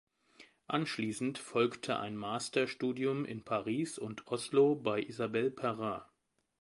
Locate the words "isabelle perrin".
5.03-6.01